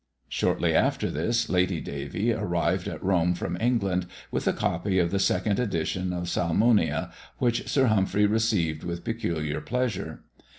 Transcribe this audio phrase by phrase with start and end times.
[0.29, 5.19] Shortly after this, Lady Davy arrived at Rome from England, with a copy of the
[5.19, 10.21] second edition of Salmonia, which Sir Humphry received with peculiar pleasure.